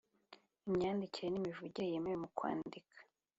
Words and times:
imyandikire 0.67 1.27
n’imivugire 1.29 1.85
yemewe 1.91 2.17
mukwandika 2.21 2.95